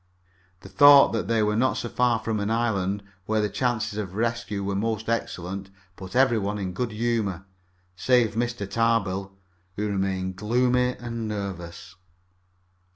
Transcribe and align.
The 0.61 0.69
thought 0.69 1.13
that 1.13 1.27
they 1.27 1.43
were 1.43 1.55
not 1.55 1.77
so 1.77 1.87
very 1.87 1.95
far 1.95 2.17
from 2.17 2.39
an 2.39 2.49
island, 2.49 3.03
where 3.27 3.39
the 3.39 3.49
chances 3.51 3.99
of 3.99 4.15
rescue 4.15 4.63
were 4.63 4.73
most 4.75 5.07
excellent, 5.07 5.69
put 5.95 6.15
every 6.15 6.39
one 6.39 6.57
in 6.57 6.73
good 6.73 6.91
humor, 6.91 7.45
save 7.95 8.33
Mr. 8.33 8.67
Tarbill. 8.67 9.33
He 9.75 9.83
remained 9.83 10.37
gloomy 10.37 10.95
and 10.97 11.27
nervous. 11.27 11.97